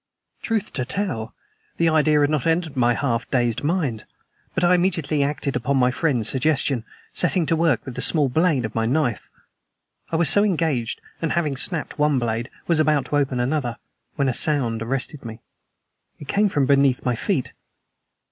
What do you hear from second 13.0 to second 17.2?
to open another, when a sound arrested me. It came from beneath my